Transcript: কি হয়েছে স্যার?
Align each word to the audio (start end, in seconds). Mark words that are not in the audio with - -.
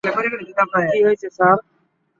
কি 0.91 0.99
হয়েছে 1.05 1.27
স্যার? 1.37 1.57